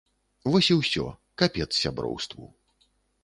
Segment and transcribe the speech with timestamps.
[0.53, 1.03] Вось і ўсё,
[1.43, 2.49] капец сяброўству.